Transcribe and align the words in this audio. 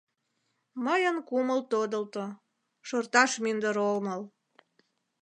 Мыйын 0.85 1.17
кумыл 1.27 1.61
тодылто, 1.71 2.25
шорташ 2.87 3.31
мӱндыр 3.43 3.75
омыл. 3.95 4.21